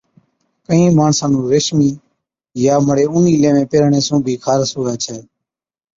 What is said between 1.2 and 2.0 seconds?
نُُون ريشمِي